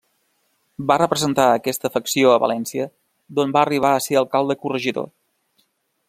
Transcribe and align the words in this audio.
Va 0.91 0.95
representar 1.01 1.45
a 1.49 1.57
aquesta 1.59 1.91
facció 1.97 2.31
a 2.35 2.39
València 2.45 2.87
d'on 3.39 3.53
va 3.57 3.61
arribar 3.65 3.95
a 3.97 4.03
ser 4.07 4.17
Alcalde 4.23 4.57
corregidor. 4.65 5.11